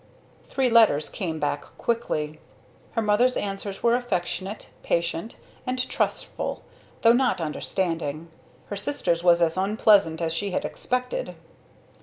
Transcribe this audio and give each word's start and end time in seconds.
Three 0.49 0.67
letters 0.71 1.09
came 1.09 1.39
back 1.39 1.61
quickly. 1.77 2.39
Her 2.93 3.03
mother's 3.03 3.37
answer 3.37 3.69
was 3.69 3.95
affectionate, 3.99 4.69
patient, 4.81 5.37
and 5.63 5.77
trustful, 5.87 6.63
though 7.03 7.13
not 7.13 7.39
understanding. 7.39 8.29
Her 8.69 8.75
sister's 8.75 9.23
was 9.23 9.43
as 9.43 9.57
unpleasant 9.57 10.19
as 10.19 10.33
she 10.33 10.49
had 10.49 10.65
expected. 10.65 11.35